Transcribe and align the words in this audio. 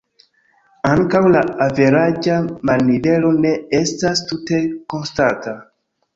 Ankaŭ 0.91 1.19
la 1.35 1.43
averaĝa 1.65 2.39
marnivelo 2.71 3.31
ne 3.45 3.53
estas 3.83 4.27
tute 4.33 4.65
konstanta. 4.97 5.57